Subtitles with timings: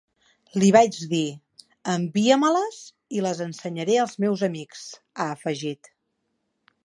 [0.61, 1.25] Li vaig dir:
[1.95, 2.79] envia-me-les
[3.19, 4.87] i les ensenyaré als meus amics,
[5.19, 5.93] ha afegit.